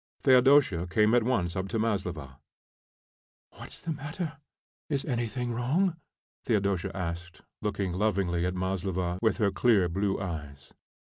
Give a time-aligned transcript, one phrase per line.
[0.23, 2.39] Theodosia came at once up to Maslova.
[3.51, 4.37] "What's the matter;
[4.89, 5.95] is anything wrong?"
[6.43, 10.73] Theodosia asked, looking lovingly at Maslova with her clear, blue eyes.